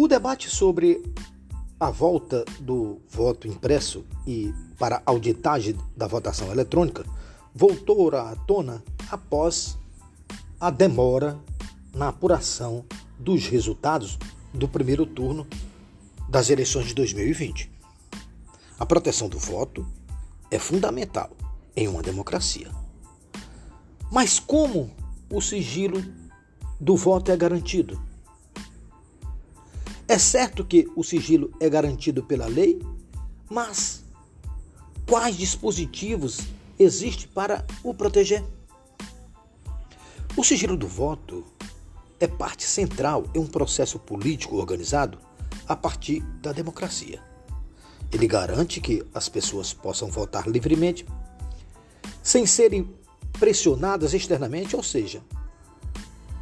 O 0.00 0.06
debate 0.06 0.48
sobre 0.48 1.02
a 1.80 1.90
volta 1.90 2.44
do 2.60 3.00
voto 3.08 3.48
impresso 3.48 4.06
e 4.24 4.54
para 4.78 5.02
auditagem 5.04 5.76
da 5.96 6.06
votação 6.06 6.52
eletrônica 6.52 7.04
voltou 7.52 8.14
à 8.14 8.36
tona 8.46 8.80
após 9.10 9.76
a 10.60 10.70
demora 10.70 11.36
na 11.92 12.10
apuração 12.10 12.84
dos 13.18 13.48
resultados 13.48 14.16
do 14.54 14.68
primeiro 14.68 15.04
turno 15.04 15.44
das 16.28 16.48
eleições 16.48 16.86
de 16.86 16.94
2020. 16.94 17.68
A 18.78 18.86
proteção 18.86 19.28
do 19.28 19.36
voto 19.36 19.84
é 20.48 20.60
fundamental 20.60 21.30
em 21.74 21.88
uma 21.88 22.04
democracia. 22.04 22.70
Mas 24.12 24.38
como 24.38 24.92
o 25.28 25.40
sigilo 25.40 26.00
do 26.80 26.96
voto 26.96 27.32
é 27.32 27.36
garantido? 27.36 28.06
É 30.10 30.16
certo 30.16 30.64
que 30.64 30.90
o 30.96 31.04
sigilo 31.04 31.52
é 31.60 31.68
garantido 31.68 32.22
pela 32.22 32.46
lei, 32.46 32.80
mas 33.46 34.02
quais 35.06 35.36
dispositivos 35.36 36.40
existem 36.78 37.28
para 37.28 37.66
o 37.84 37.92
proteger? 37.92 38.42
O 40.34 40.42
sigilo 40.42 40.78
do 40.78 40.88
voto 40.88 41.44
é 42.18 42.26
parte 42.26 42.64
central 42.64 43.24
em 43.34 43.38
um 43.38 43.46
processo 43.46 43.98
político 43.98 44.56
organizado 44.56 45.18
a 45.68 45.76
partir 45.76 46.22
da 46.40 46.52
democracia. 46.52 47.22
Ele 48.10 48.26
garante 48.26 48.80
que 48.80 49.04
as 49.12 49.28
pessoas 49.28 49.74
possam 49.74 50.08
votar 50.08 50.48
livremente, 50.48 51.04
sem 52.22 52.46
serem 52.46 52.90
pressionadas 53.38 54.14
externamente, 54.14 54.74
ou 54.74 54.82
seja, 54.82 55.22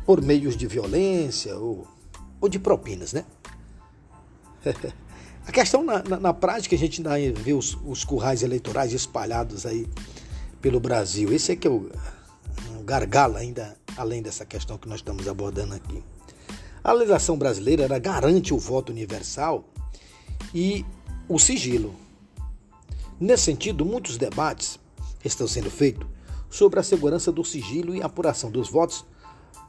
por 0.04 0.22
meios 0.22 0.56
de 0.56 0.68
violência 0.68 1.58
ou, 1.58 1.84
ou 2.40 2.48
de 2.48 2.60
propinas, 2.60 3.12
né? 3.12 3.24
A 5.46 5.52
questão 5.52 5.84
na, 5.84 6.02
na, 6.02 6.18
na, 6.18 6.34
prática, 6.34 6.74
a 6.74 6.78
gente 6.78 7.06
ainda 7.06 7.40
vê 7.40 7.52
os, 7.52 7.78
os, 7.84 8.04
currais 8.04 8.42
eleitorais 8.42 8.92
espalhados 8.92 9.64
aí 9.64 9.88
pelo 10.60 10.80
Brasil. 10.80 11.32
Esse 11.32 11.52
é 11.52 11.56
que 11.56 11.68
é 11.68 11.70
o, 11.70 11.88
o 12.76 12.82
gargalo 12.82 13.36
ainda, 13.36 13.76
além 13.96 14.20
dessa 14.20 14.44
questão 14.44 14.76
que 14.76 14.88
nós 14.88 14.98
estamos 14.98 15.28
abordando 15.28 15.74
aqui. 15.74 16.02
A 16.82 16.92
legislação 16.92 17.38
brasileira 17.38 17.86
garante 18.00 18.52
o 18.52 18.58
voto 18.58 18.90
universal 18.90 19.64
e 20.52 20.84
o 21.28 21.38
sigilo. 21.38 21.94
Nesse 23.20 23.44
sentido, 23.44 23.84
muitos 23.84 24.18
debates 24.18 24.80
estão 25.24 25.46
sendo 25.46 25.70
feitos 25.70 26.06
sobre 26.50 26.80
a 26.80 26.82
segurança 26.82 27.30
do 27.30 27.44
sigilo 27.44 27.94
e 27.94 28.02
apuração 28.02 28.50
dos 28.50 28.68
votos 28.68 29.04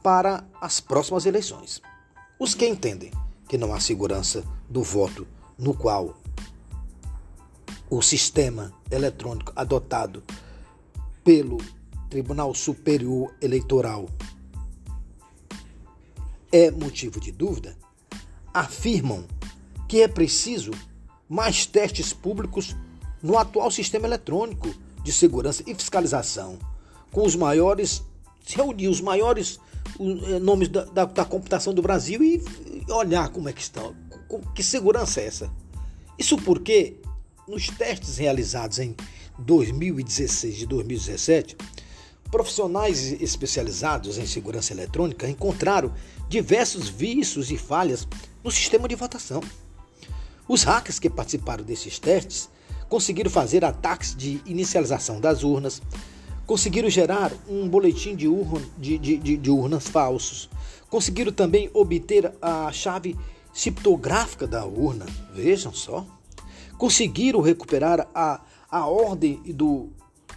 para 0.02 0.44
as 0.60 0.80
próximas 0.80 1.24
eleições. 1.24 1.80
Os 2.38 2.54
que 2.54 2.66
entendem 2.66 3.12
que 3.48 3.58
não 3.58 3.72
há 3.72 3.80
segurança 3.80 4.44
do 4.68 4.82
voto 4.82 5.26
no 5.58 5.74
qual 5.74 6.14
o 7.90 8.02
sistema 8.02 8.72
eletrônico 8.90 9.52
adotado 9.56 10.22
pelo 11.24 11.58
Tribunal 12.10 12.54
Superior 12.54 13.34
Eleitoral 13.40 14.08
é 16.52 16.70
motivo 16.70 17.20
de 17.20 17.30
dúvida, 17.32 17.76
afirmam 18.52 19.26
que 19.86 20.00
é 20.00 20.08
preciso 20.08 20.70
mais 21.28 21.66
testes 21.66 22.12
públicos 22.12 22.74
no 23.22 23.36
atual 23.36 23.70
sistema 23.70 24.06
eletrônico 24.06 24.74
de 25.02 25.12
segurança 25.12 25.62
e 25.66 25.74
fiscalização, 25.74 26.58
com 27.10 27.24
os 27.24 27.36
maiores, 27.36 28.02
reunir 28.46 28.88
os 28.88 29.00
maiores 29.00 29.58
eh, 30.00 30.38
nomes 30.38 30.68
da, 30.68 30.84
da, 30.84 31.04
da 31.04 31.24
computação 31.24 31.74
do 31.74 31.82
Brasil 31.82 32.22
e 32.22 32.42
olhar 32.90 33.28
como 33.30 33.48
é 33.48 33.52
que 33.52 33.60
estão. 33.60 33.94
Que 34.54 34.62
segurança 34.62 35.20
é 35.20 35.26
essa? 35.26 35.50
Isso 36.18 36.36
porque 36.38 36.96
nos 37.46 37.68
testes 37.68 38.18
realizados 38.18 38.78
em 38.78 38.94
2016 39.38 40.62
e 40.62 40.66
2017, 40.66 41.56
profissionais 42.30 43.12
especializados 43.22 44.18
em 44.18 44.26
segurança 44.26 44.72
eletrônica 44.72 45.28
encontraram 45.28 45.92
diversos 46.28 46.88
vícios 46.88 47.50
e 47.50 47.56
falhas 47.56 48.06
no 48.44 48.50
sistema 48.50 48.86
de 48.86 48.94
votação. 48.94 49.42
Os 50.46 50.62
hackers 50.62 50.98
que 50.98 51.08
participaram 51.08 51.64
desses 51.64 51.98
testes 51.98 52.48
conseguiram 52.88 53.30
fazer 53.30 53.64
ataques 53.64 54.14
de 54.14 54.40
inicialização 54.46 55.20
das 55.20 55.42
urnas, 55.42 55.82
conseguiram 56.48 56.88
gerar 56.88 57.30
um 57.46 57.68
boletim 57.68 58.16
de, 58.16 58.26
urna, 58.26 58.66
de, 58.78 58.96
de, 58.96 59.36
de, 59.36 59.50
urnas 59.50 59.86
falsos, 59.86 60.48
conseguiram 60.88 61.30
também 61.30 61.70
obter 61.74 62.32
a 62.40 62.72
chave 62.72 63.14
criptográfica 63.52 64.46
da 64.46 64.64
urna, 64.64 65.04
vejam 65.34 65.74
só, 65.74 66.06
conseguiram 66.78 67.42
recuperar 67.42 68.08
a, 68.14 68.40
a 68.70 68.86
ordem 68.86 69.42
do 69.52 69.90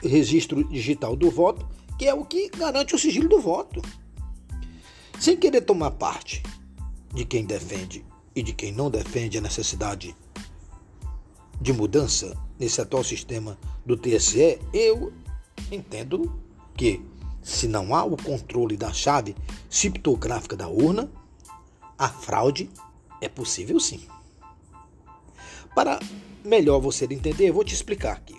registro 0.03 0.65
digital 0.65 1.15
do 1.15 1.31
voto, 1.31 1.65
que 1.97 2.05
é 2.05 2.13
o 2.13 2.25
que 2.25 2.49
garante 2.49 2.93
o 2.93 2.99
sigilo 2.99 3.29
do 3.29 3.39
voto. 3.39 3.81
Sem 5.17 5.37
querer 5.37 5.61
tomar 5.61 5.91
parte 5.91 6.43
de 7.13 7.23
quem 7.23 7.45
defende 7.45 8.03
e 8.35 8.43
de 8.43 8.51
quem 8.51 8.73
não 8.73 8.91
defende 8.91 9.37
a 9.37 9.41
necessidade 9.41 10.13
de 11.61 11.71
mudança 11.71 12.35
nesse 12.59 12.81
atual 12.81 13.03
sistema 13.03 13.57
do 13.85 13.95
TSE, 13.95 14.59
eu 14.73 15.13
entendo 15.71 16.31
que 16.75 17.03
se 17.41 17.67
não 17.67 17.95
há 17.95 18.03
o 18.03 18.15
controle 18.17 18.77
da 18.77 18.93
chave 18.93 19.35
criptográfica 19.69 20.55
da 20.55 20.67
urna, 20.67 21.09
a 21.97 22.09
fraude 22.09 22.69
é 23.19 23.29
possível 23.29 23.79
sim. 23.79 24.01
Para 25.73 25.99
melhor 26.43 26.79
você 26.79 27.05
entender, 27.05 27.51
vou 27.51 27.63
te 27.63 27.73
explicar 27.73 28.13
aqui. 28.13 28.35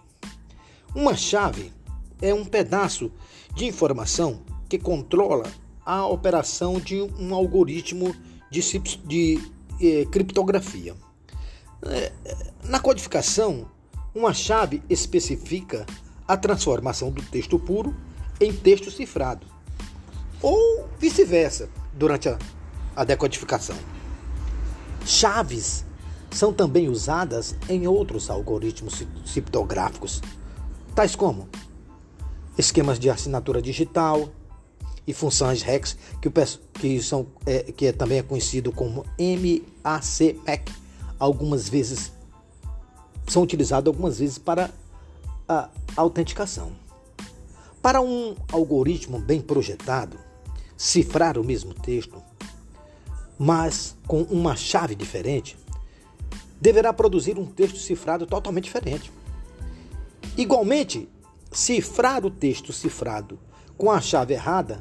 Uma 0.95 1.17
chave 1.17 1.73
é 2.21 2.35
um 2.35 2.45
pedaço 2.45 3.11
de 3.55 3.67
informação 3.67 4.43
que 4.69 4.79
controla 4.79 5.51
a 5.85 6.07
operação 6.07 6.79
de 6.79 7.01
um 7.01 7.35
algoritmo 7.35 8.15
de, 8.51 8.61
de 9.05 9.53
eh, 9.81 10.05
criptografia. 10.11 10.95
É, 11.85 12.13
na 12.65 12.79
codificação, 12.79 13.69
uma 14.15 14.33
chave 14.33 14.83
especifica 14.89 15.87
a 16.27 16.37
transformação 16.37 17.11
do 17.11 17.23
texto 17.23 17.59
puro 17.59 17.95
em 18.41 18.53
texto 18.53 18.91
cifrado, 18.91 19.47
ou 20.41 20.89
vice-versa, 20.99 21.69
durante 21.93 22.29
a, 22.29 22.39
a 22.97 23.05
decodificação. 23.05 23.77
Chaves 25.05 25.85
são 26.31 26.53
também 26.53 26.89
usadas 26.89 27.55
em 27.69 27.87
outros 27.87 28.31
algoritmos 28.31 29.05
criptográficos, 29.33 30.21
tais 30.95 31.15
como 31.15 31.49
esquemas 32.57 32.99
de 32.99 33.11
assinatura 33.11 33.61
digital 33.61 34.29
e 35.07 35.13
funções 35.13 35.63
REX, 35.63 35.97
que, 36.21 36.31
que, 36.75 37.03
são, 37.03 37.27
é, 37.45 37.73
que 37.73 37.87
é, 37.87 37.93
também 37.93 38.19
é 38.19 38.23
conhecido 38.23 38.73
como 38.73 39.05
MAC-MAC, 39.19 40.73
algumas 41.19 41.69
vezes 41.69 42.13
são 43.27 43.43
utilizados 43.43 43.89
algumas 43.89 44.19
vezes 44.19 44.39
para 44.39 44.71
a 45.53 45.71
autenticação. 45.97 46.73
Para 47.81 48.01
um 48.01 48.37
algoritmo 48.51 49.19
bem 49.19 49.41
projetado, 49.41 50.19
cifrar 50.77 51.39
o 51.39 51.45
mesmo 51.45 51.75
texto, 51.75 52.23
mas 53.39 53.97
com 54.07 54.23
uma 54.23 54.57
chave 54.57 54.95
diferente, 54.95 55.57
deverá 56.61 56.93
produzir 56.93 57.39
um 57.39 57.47
texto 57.47 57.79
cifrado 57.79 58.27
totalmente 58.27 58.65
diferente. 58.65 59.13
Igualmente, 60.37 61.09
cifrar 61.51 62.25
o 62.25 62.31
texto 62.31 62.73
cifrado 62.73 63.39
com 63.77 63.91
a 63.91 64.01
chave 64.01 64.35
errada 64.35 64.81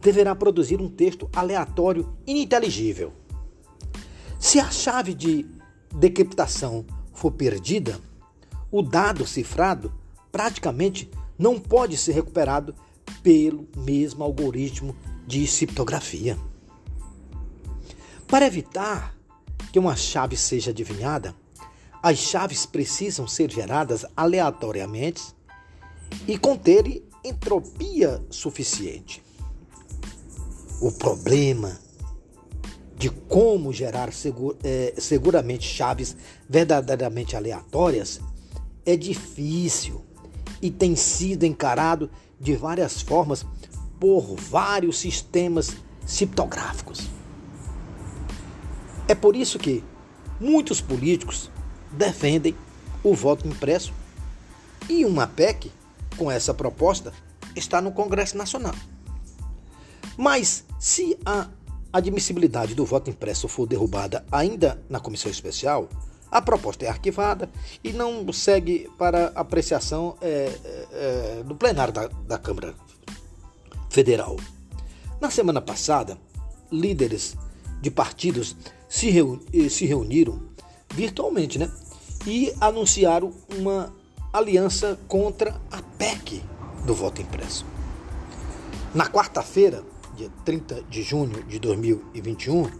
deverá 0.00 0.34
produzir 0.34 0.80
um 0.80 0.88
texto 0.88 1.28
aleatório 1.32 2.10
ininteligível. 2.26 3.12
Se 4.38 4.58
a 4.58 4.70
chave 4.70 5.12
de 5.12 5.46
decriptação 5.94 6.86
for 7.12 7.32
perdida, 7.32 8.00
o 8.70 8.80
dado 8.80 9.26
cifrado 9.26 9.92
praticamente 10.30 11.10
não 11.38 11.58
pode 11.58 11.96
ser 11.96 12.12
recuperado 12.12 12.74
pelo 13.22 13.68
mesmo 13.76 14.22
algoritmo 14.22 14.94
de 15.26 15.46
criptografia. 15.46 16.38
Para 18.26 18.46
evitar 18.46 19.16
que 19.72 19.78
uma 19.78 19.96
chave 19.96 20.36
seja 20.36 20.70
adivinhada, 20.70 21.34
as 22.02 22.18
chaves 22.18 22.64
precisam 22.64 23.26
ser 23.26 23.50
geradas 23.50 24.06
aleatoriamente 24.16 25.22
e 26.26 26.38
conterem 26.38 27.02
entropia 27.24 28.24
suficiente. 28.30 29.22
O 30.80 30.90
problema 30.90 31.78
de 32.96 33.10
como 33.10 33.72
gerar 33.72 34.10
é, 34.64 34.94
seguramente 34.98 35.66
chaves 35.66 36.16
verdadeiramente 36.48 37.36
aleatórias 37.36 38.20
é 38.84 38.96
difícil 38.96 40.04
e 40.60 40.70
tem 40.70 40.96
sido 40.96 41.44
encarado 41.44 42.10
de 42.38 42.54
várias 42.56 43.00
formas 43.00 43.44
por 43.98 44.34
vários 44.36 44.98
sistemas 44.98 45.76
criptográficos. 46.06 47.08
É 49.06 49.14
por 49.14 49.36
isso 49.36 49.58
que 49.58 49.84
muitos 50.40 50.80
políticos 50.80 51.50
defendem 51.92 52.54
o 53.02 53.14
voto 53.14 53.46
impresso 53.46 53.92
e 54.88 55.04
uma 55.04 55.26
PEC 55.26 55.70
com 56.16 56.30
essa 56.30 56.54
proposta 56.54 57.12
está 57.54 57.80
no 57.80 57.92
Congresso 57.92 58.36
Nacional. 58.36 58.74
Mas 60.16 60.64
se 60.78 61.18
a 61.24 61.48
admissibilidade 61.92 62.74
do 62.74 62.84
voto 62.84 63.10
impresso 63.10 63.48
for 63.48 63.66
derrubada 63.66 64.24
ainda 64.30 64.80
na 64.88 65.00
comissão 65.00 65.30
especial, 65.30 65.88
a 66.30 66.40
proposta 66.40 66.84
é 66.84 66.88
arquivada 66.88 67.50
e 67.82 67.92
não 67.92 68.32
segue 68.32 68.88
para 68.96 69.32
apreciação 69.34 70.16
é, 70.20 70.26
é, 70.64 70.88
é, 70.92 71.42
do 71.42 71.54
plenário 71.54 71.92
da, 71.92 72.06
da 72.06 72.38
Câmara 72.38 72.74
Federal. 73.88 74.36
Na 75.20 75.30
semana 75.30 75.60
passada, 75.60 76.16
líderes 76.70 77.36
de 77.80 77.90
partidos 77.90 78.56
se, 78.88 79.10
reuni 79.10 79.68
se 79.68 79.86
reuniram 79.86 80.40
virtualmente 80.94 81.58
né, 81.58 81.70
e 82.26 82.52
anunciaram 82.60 83.32
uma 83.56 83.92
aliança 84.32 84.98
contra 85.08 85.60
a 85.70 85.82
PEC 85.98 86.42
do 86.84 86.94
voto 86.94 87.20
impresso. 87.20 87.66
Na 88.94 89.06
quarta-feira, 89.06 89.84
dia 90.16 90.30
30 90.44 90.82
de 90.88 91.02
junho 91.02 91.42
de 91.44 91.58
2021, 91.58 92.70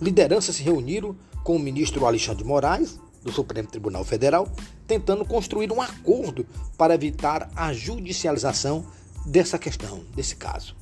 lideranças 0.00 0.56
se 0.56 0.62
reuniram 0.62 1.16
com 1.42 1.56
o 1.56 1.58
ministro 1.58 2.06
Alexandre 2.06 2.42
de 2.42 2.48
Moraes, 2.48 2.98
do 3.22 3.32
Supremo 3.32 3.68
Tribunal 3.68 4.04
Federal, 4.04 4.48
tentando 4.86 5.24
construir 5.24 5.70
um 5.72 5.80
acordo 5.80 6.46
para 6.76 6.94
evitar 6.94 7.50
a 7.54 7.72
judicialização 7.72 8.84
dessa 9.24 9.58
questão, 9.58 10.04
desse 10.14 10.36
caso. 10.36 10.74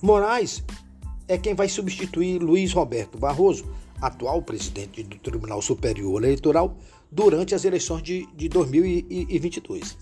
Moraes 0.00 0.62
é 1.26 1.36
quem 1.36 1.54
vai 1.54 1.68
substituir 1.68 2.40
Luiz 2.40 2.72
Roberto 2.72 3.18
Barroso, 3.18 3.68
atual 4.00 4.42
presidente 4.42 5.02
do 5.02 5.18
Tribunal 5.18 5.60
Superior 5.60 6.22
Eleitoral, 6.22 6.76
durante 7.10 7.54
as 7.54 7.64
eleições 7.64 8.02
de, 8.02 8.26
de 8.34 8.48
2022. 8.48 9.96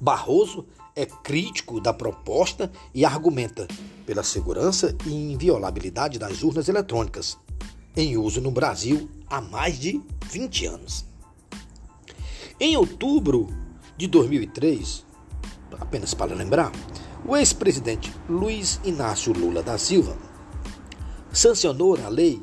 Barroso 0.00 0.66
é 0.94 1.06
crítico 1.06 1.80
da 1.80 1.92
proposta 1.92 2.70
e 2.94 3.04
argumenta 3.04 3.68
pela 4.04 4.22
segurança 4.22 4.96
e 5.06 5.32
inviolabilidade 5.32 6.18
das 6.18 6.42
urnas 6.42 6.68
eletrônicas, 6.68 7.38
em 7.96 8.16
uso 8.16 8.40
no 8.40 8.50
Brasil 8.50 9.08
há 9.28 9.40
mais 9.40 9.78
de 9.78 10.00
20 10.30 10.66
anos. 10.66 11.04
Em 12.60 12.76
outubro 12.76 13.48
de 13.96 14.06
2003, 14.06 15.04
apenas 15.80 16.12
para 16.12 16.34
lembrar, 16.34 16.70
o 17.26 17.36
ex-presidente 17.36 18.12
Luiz 18.28 18.80
Inácio 18.84 19.32
Lula 19.32 19.62
da 19.62 19.78
Silva 19.78 20.16
sancionou 21.32 21.96
a 21.96 22.08
Lei 22.08 22.40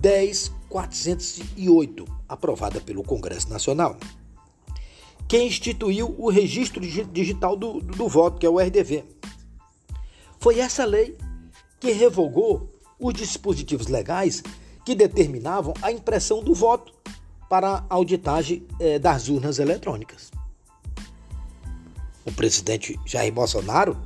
10408, 0.00 2.04
aprovada 2.28 2.80
pelo 2.80 3.02
Congresso 3.02 3.50
Nacional, 3.50 3.96
que 5.28 5.42
instituiu 5.42 6.14
o 6.18 6.30
registro 6.30 6.80
digital 6.80 7.56
do, 7.56 7.80
do 7.80 8.08
voto, 8.08 8.38
que 8.38 8.46
é 8.46 8.50
o 8.50 8.58
RDV. 8.58 9.04
Foi 10.38 10.58
essa 10.58 10.84
lei 10.84 11.16
que 11.78 11.92
revogou 11.92 12.70
os 12.98 13.14
dispositivos 13.14 13.86
legais 13.86 14.42
que 14.90 14.94
determinavam 14.96 15.72
a 15.82 15.92
impressão 15.92 16.42
do 16.42 16.52
voto 16.52 16.92
para 17.48 17.76
a 17.88 17.94
auditagem 17.94 18.66
eh, 18.80 18.98
das 18.98 19.28
urnas 19.28 19.60
eletrônicas. 19.60 20.32
O 22.26 22.32
presidente 22.32 22.98
Jair 23.06 23.32
Bolsonaro, 23.32 23.96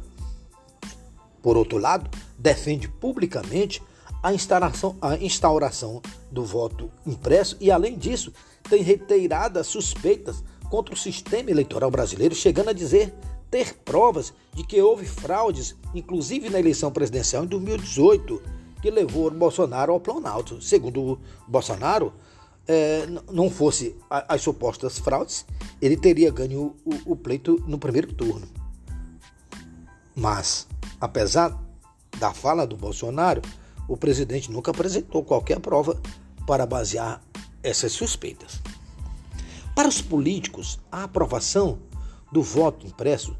por 1.41 1.57
outro 1.57 1.79
lado, 1.79 2.11
defende 2.39 2.87
publicamente 2.87 3.83
a 4.23 4.35
instauração, 4.35 4.95
a 5.01 5.17
instauração 5.17 6.03
do 6.31 6.45
voto 6.45 6.91
impresso 7.07 7.57
e, 7.63 7.71
além 7.71 7.97
disso, 7.97 8.31
tem 8.69 8.83
reiteradas 8.83 9.67
suspeitas 9.67 10.45
contra 10.69 10.95
o 10.95 10.99
sistema 10.99 11.51
eleitoral 11.51 11.91
brasileiro, 11.91 12.35
chegando 12.35 12.69
a 12.69 12.75
dizer 12.75 13.15
ter 13.51 13.73
provas 13.87 14.35
de 14.53 14.63
que 14.63 14.83
houve 14.83 15.07
fraudes, 15.07 15.75
inclusive 15.95 16.51
na 16.51 16.61
eleição 16.61 16.93
presidencial 16.93 17.45
em 17.45 17.47
2018, 17.47 18.64
que 18.85 18.91
levou 18.91 19.31
Bolsonaro 19.31 19.95
ao 19.95 19.99
Planalto. 19.99 20.61
Segundo 20.61 21.19
Bolsonaro, 21.49 22.13
é, 22.69 23.07
não 23.33 23.49
fosse 23.49 23.97
as 24.11 24.43
supostas 24.43 24.99
fraudes, 24.99 25.47
ele 25.81 25.97
teria 25.97 26.31
ganho 26.31 26.77
o, 26.85 27.13
o 27.13 27.17
pleito 27.17 27.65
no 27.67 27.79
primeiro 27.79 28.13
turno. 28.13 28.47
Mas, 30.15 30.69
apesar 31.01 31.59
da 32.19 32.35
fala 32.35 32.67
do 32.67 32.77
Bolsonaro, 32.77 33.41
o 33.89 33.97
presidente 33.97 34.53
nunca 34.53 34.71
apresentou 34.71 35.25
qualquer 35.25 35.61
prova 35.61 35.99
para 36.47 36.67
basear 36.67 37.23
essas 37.63 37.93
suspeitas. 37.93 38.61
Para 39.75 39.89
os 39.89 40.03
políticos, 40.03 40.79
a 40.93 41.05
aprovação 41.05 41.79
do 42.31 42.43
voto 42.43 42.87
impresso 42.87 43.35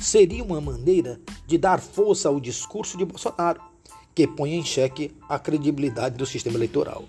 seria 0.00 0.44
uma 0.44 0.60
maneira 0.60 1.20
de 1.48 1.58
dar 1.58 1.80
força 1.80 2.28
ao 2.28 2.38
discurso 2.38 2.96
de 2.96 3.04
Bolsonaro, 3.04 3.73
que 4.14 4.26
põe 4.26 4.54
em 4.54 4.64
xeque 4.64 5.14
a 5.28 5.38
credibilidade 5.38 6.16
do 6.16 6.26
sistema 6.26 6.56
eleitoral. 6.56 7.04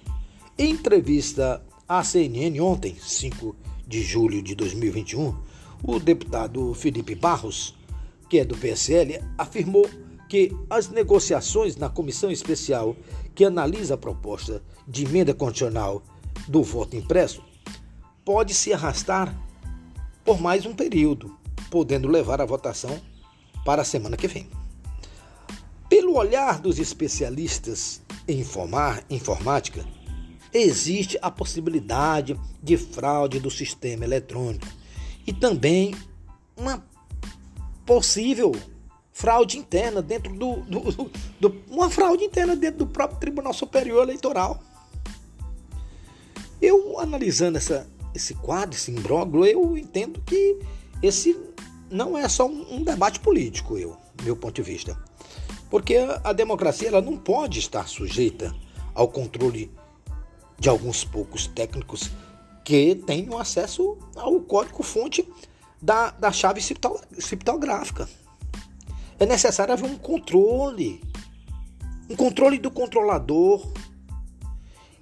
Em 0.57 0.71
entrevista 0.71 1.63
à 1.87 2.03
CNN 2.03 2.59
ontem, 2.59 2.95
5 2.99 3.55
de 3.87 4.01
julho 4.01 4.41
de 4.41 4.55
2021, 4.55 5.35
o 5.83 5.99
deputado 5.99 6.73
Felipe 6.73 7.13
Barros, 7.13 7.75
que 8.29 8.39
é 8.39 8.45
do 8.45 8.57
PSL, 8.57 9.21
afirmou 9.37 9.87
que 10.27 10.51
as 10.69 10.89
negociações 10.89 11.75
na 11.75 11.89
comissão 11.89 12.31
especial 12.31 12.95
que 13.35 13.45
analisa 13.45 13.93
a 13.93 13.97
proposta 13.97 14.63
de 14.87 15.05
emenda 15.05 15.33
condicional 15.33 16.03
do 16.47 16.63
voto 16.63 16.95
impresso 16.95 17.43
pode 18.23 18.53
se 18.53 18.73
arrastar 18.73 19.35
por 20.23 20.41
mais 20.41 20.65
um 20.65 20.73
período, 20.73 21.37
podendo 21.69 22.07
levar 22.07 22.41
a 22.41 22.45
votação 22.45 22.99
para 23.63 23.83
a 23.83 23.85
semana 23.85 24.17
que 24.17 24.27
vem. 24.27 24.49
Olhar 26.15 26.61
dos 26.61 26.79
especialistas 26.79 28.01
em 28.25 28.39
informar, 28.39 29.03
informática, 29.09 29.85
existe 30.53 31.19
a 31.21 31.29
possibilidade 31.29 32.39
de 32.63 32.77
fraude 32.77 33.37
do 33.37 33.51
sistema 33.51 34.05
eletrônico 34.05 34.65
e 35.27 35.33
também 35.33 35.93
uma 36.55 36.81
possível 37.85 38.53
fraude 39.11 39.57
interna 39.57 40.01
dentro 40.01 40.33
do, 40.33 40.61
do, 40.61 40.79
do, 40.89 41.11
do, 41.37 41.63
uma 41.69 41.89
fraude 41.89 42.23
interna 42.23 42.55
dentro 42.55 42.85
do 42.85 42.87
próprio 42.87 43.19
Tribunal 43.19 43.53
Superior 43.53 44.03
Eleitoral. 44.03 44.63
Eu 46.61 46.97
analisando 46.97 47.57
essa, 47.57 47.89
esse 48.13 48.35
quadro, 48.35 48.73
esse 48.73 48.89
imbróglio, 48.89 49.43
eu 49.43 49.77
entendo 49.77 50.21
que 50.21 50.59
esse 51.03 51.37
não 51.91 52.17
é 52.17 52.29
só 52.29 52.47
um, 52.47 52.75
um 52.75 52.83
debate 52.85 53.19
político, 53.19 53.77
eu, 53.77 53.97
meu 54.23 54.37
ponto 54.37 54.55
de 54.55 54.61
vista, 54.61 54.97
porque 55.69 55.97
a, 56.23 56.31
democracia 56.33 56.87
ela 56.87 57.01
não 57.01 57.17
pode 57.17 57.59
estar 57.59 57.87
sujeita 57.87 58.53
ao 58.93 59.07
controle 59.07 59.71
de 60.57 60.69
alguns 60.69 61.03
poucos 61.03 61.47
técnicos 61.47 62.11
que 62.63 62.95
tenham 62.95 63.37
acesso 63.37 63.97
ao 64.15 64.39
código-fonte 64.39 65.27
da, 65.81 66.11
da 66.11 66.31
chave 66.31 66.61
criptográfica. 67.27 68.07
É 69.19 69.25
necessário 69.25 69.73
haver 69.73 69.89
um 69.89 69.97
controle, 69.97 71.01
um 72.09 72.15
controle 72.15 72.57
do 72.57 72.71
controlador. 72.71 73.71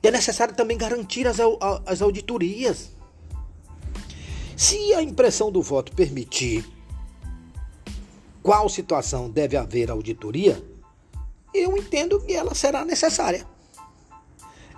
E 0.01 0.07
é 0.07 0.11
necessário 0.11 0.53
também 0.55 0.77
garantir 0.77 1.27
as, 1.27 1.37
as 1.85 2.01
auditorias. 2.01 2.91
Se 4.57 4.93
a 4.93 5.01
impressão 5.01 5.51
do 5.51 5.61
voto 5.61 5.93
permitir 5.93 6.65
qual 8.43 8.67
situação 8.67 9.29
deve 9.29 9.55
haver 9.55 9.89
auditoria, 9.89 10.61
eu 11.53 11.77
entendo 11.77 12.19
que 12.19 12.33
ela 12.33 12.53
será 12.53 12.83
necessária. 12.83 13.47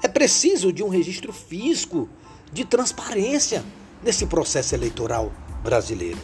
É 0.04 0.08
preciso 0.08 0.72
de 0.72 0.84
um 0.84 0.88
registro 0.88 1.34
físico 1.34 2.08
de 2.54 2.64
transparência 2.64 3.66
nesse 4.04 4.28
processo 4.28 4.76
eleitoral 4.76 5.34
brasileiro. 5.64 6.20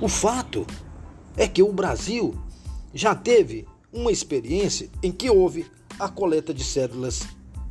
O 0.00 0.08
fato 0.08 0.66
é 1.36 1.46
que 1.46 1.62
o 1.62 1.70
Brasil 1.70 2.34
já 2.94 3.14
teve 3.14 3.68
uma 3.92 4.10
experiência 4.10 4.88
em 5.02 5.12
que 5.12 5.28
houve 5.28 5.70
a 5.98 6.08
coleta 6.08 6.54
de 6.54 6.64
cédulas 6.64 7.20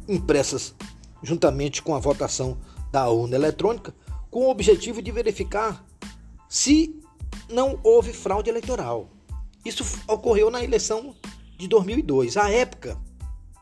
impressas 0.08 0.76
juntamente 1.24 1.82
com 1.82 1.96
a 1.96 2.00
votação 2.00 2.58
da 2.92 3.10
urna 3.10 3.36
eletrônica, 3.36 3.94
com 4.30 4.46
o 4.46 4.50
objetivo 4.50 5.02
de 5.02 5.12
verificar 5.12 5.84
se 6.48 6.99
não 7.50 7.80
houve 7.84 8.14
fraude 8.14 8.50
eleitoral. 8.50 9.10
Isso 9.66 9.84
ocorreu 10.08 10.50
na 10.50 10.64
eleição 10.64 11.16
de 11.58 11.68
2002. 11.68 12.38
À 12.38 12.50
época, 12.50 12.98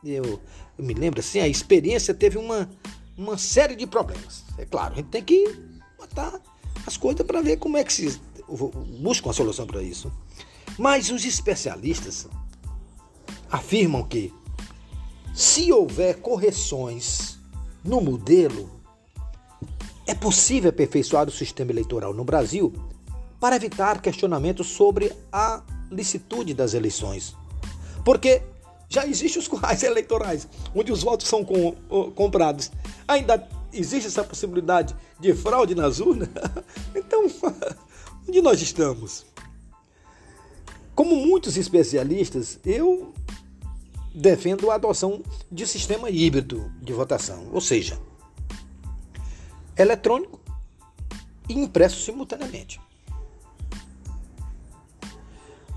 eu, 0.04 0.40
eu 0.78 0.84
me 0.84 0.94
lembro 0.94 1.20
assim, 1.20 1.40
a 1.40 1.48
experiência 1.48 2.14
teve 2.14 2.38
uma, 2.38 2.70
uma 3.16 3.36
série 3.36 3.74
de 3.74 3.86
problemas. 3.86 4.44
É 4.56 4.64
claro, 4.64 4.94
a 4.94 4.96
gente 4.96 5.08
tem 5.08 5.22
que 5.22 5.56
botar 5.98 6.40
as 6.86 6.96
coisas 6.96 7.26
para 7.26 7.42
ver 7.42 7.56
como 7.56 7.76
é 7.76 7.84
que 7.84 7.92
se 7.92 8.20
busca 9.00 9.26
uma 9.26 9.34
solução 9.34 9.66
para 9.66 9.82
isso. 9.82 10.10
Mas 10.78 11.10
os 11.10 11.24
especialistas 11.24 12.28
afirmam 13.50 14.04
que 14.04 14.32
se 15.34 15.72
houver 15.72 16.20
correções 16.20 17.38
no 17.84 18.00
modelo, 18.00 18.70
é 20.06 20.14
possível 20.14 20.70
aperfeiçoar 20.70 21.28
o 21.28 21.32
sistema 21.32 21.70
eleitoral 21.70 22.14
no 22.14 22.24
Brasil 22.24 22.72
para 23.40 23.56
evitar 23.56 24.00
questionamentos 24.00 24.68
sobre 24.68 25.12
a 25.32 25.62
licitude 25.90 26.54
das 26.54 26.74
eleições. 26.74 27.34
Porque 28.04 28.42
já 28.88 29.06
existem 29.06 29.40
os 29.40 29.48
currais 29.48 29.82
eleitorais, 29.82 30.48
onde 30.74 30.92
os 30.92 31.02
votos 31.02 31.28
são 31.28 31.44
com, 31.44 31.72
comprados. 32.14 32.70
Ainda 33.06 33.46
existe 33.72 34.06
essa 34.06 34.24
possibilidade 34.24 34.94
de 35.20 35.34
fraude 35.34 35.74
nas 35.74 36.00
urnas? 36.00 36.28
Então, 36.94 37.26
onde 38.28 38.40
nós 38.42 38.60
estamos? 38.60 39.24
Como 40.94 41.14
muitos 41.16 41.56
especialistas, 41.56 42.58
eu 42.64 43.14
defendo 44.14 44.70
a 44.70 44.74
adoção 44.74 45.22
de 45.50 45.66
sistema 45.66 46.10
híbrido 46.10 46.70
de 46.82 46.92
votação, 46.92 47.48
ou 47.52 47.60
seja, 47.60 47.98
eletrônico 49.76 50.40
e 51.48 51.54
impresso 51.54 52.00
simultaneamente. 52.00 52.80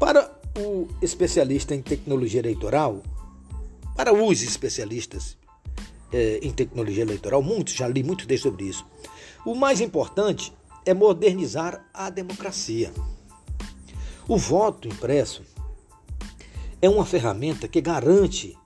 Para 0.01 0.35
o 0.57 0.87
especialista 0.99 1.75
em 1.75 1.81
tecnologia 1.83 2.39
eleitoral, 2.39 3.03
para 3.95 4.11
os 4.11 4.41
especialistas 4.41 5.37
eh, 6.11 6.39
em 6.41 6.51
tecnologia 6.51 7.03
eleitoral, 7.03 7.43
muitos, 7.43 7.75
já 7.75 7.87
li 7.87 8.01
muito 8.01 8.25
sobre 8.39 8.65
isso, 8.65 8.83
o 9.45 9.53
mais 9.53 9.79
importante 9.79 10.51
é 10.87 10.91
modernizar 10.91 11.85
a 11.93 12.09
democracia. 12.09 12.91
O 14.27 14.37
voto 14.37 14.87
impresso 14.87 15.43
é 16.81 16.89
uma 16.89 17.05
ferramenta 17.05 17.67
que 17.67 17.79
garante 17.79 18.57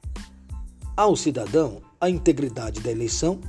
ao 0.96 1.18
cidadão 1.18 1.82
a 2.00 2.10
integridade 2.10 2.80
da 2.80 2.89
eleição, 2.89 3.42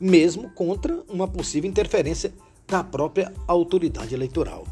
mesmo 0.00 0.48
contra 0.52 1.04
uma 1.06 1.28
possível 1.28 1.68
interferência 1.68 2.32
da 2.66 2.82
própria 2.82 3.30
autoridade 3.46 4.14
eleitoral. 4.14 4.66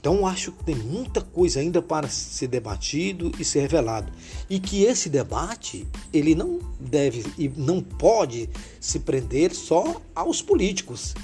Então 0.00 0.26
acho 0.26 0.52
que 0.52 0.64
tem 0.64 0.76
muita 0.76 1.20
coisa 1.20 1.60
ainda 1.60 1.82
para 1.82 2.08
ser 2.08 2.46
debatido 2.46 3.32
e 3.38 3.44
ser 3.44 3.60
revelado. 3.60 4.12
E 4.48 4.60
que 4.60 4.84
esse 4.84 5.08
debate, 5.08 5.86
ele 6.12 6.34
não 6.34 6.60
deve 6.78 7.24
e 7.36 7.48
não 7.48 7.82
pode 7.82 8.48
se 8.80 9.00
prender 9.00 9.54
só 9.54 10.00
aos 10.14 10.40
políticos. 10.40 11.14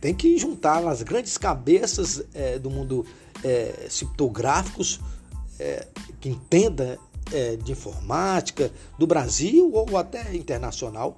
Tem 0.00 0.12
que 0.12 0.36
juntar 0.36 0.86
as 0.86 1.02
grandes 1.02 1.38
cabeças 1.38 2.22
é, 2.34 2.58
do 2.58 2.68
mundo 2.68 3.06
é, 3.44 3.88
é, 5.58 5.86
que 6.20 6.28
entenda 6.28 6.98
é, 7.32 7.56
de 7.56 7.72
informática 7.72 8.70
do 8.98 9.06
Brasil 9.06 9.70
ou 9.72 9.96
até 9.96 10.34
internacional 10.34 11.14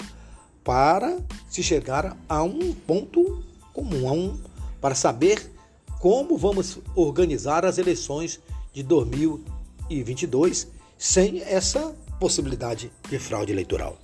para 0.62 1.18
se 1.48 1.62
chegar 1.62 2.16
a 2.28 2.42
um 2.42 2.74
ponto 2.74 3.42
comum, 3.72 4.08
a 4.08 4.12
um, 4.12 4.38
para 4.80 4.94
saber 4.94 5.57
como 5.98 6.36
vamos 6.36 6.78
organizar 6.94 7.64
as 7.64 7.78
eleições 7.78 8.40
de 8.72 8.82
2022 8.82 10.68
sem 10.96 11.40
essa 11.42 11.94
possibilidade 12.20 12.90
de 13.08 13.18
fraude 13.18 13.52
eleitoral. 13.52 13.98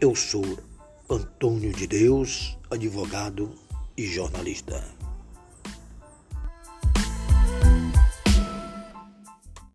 Eu 0.00 0.14
sou 0.14 0.44
Antônio 1.08 1.72
de 1.72 1.86
Deus, 1.86 2.58
advogado 2.70 3.50
e 3.96 4.06
jornalista. 4.06 4.95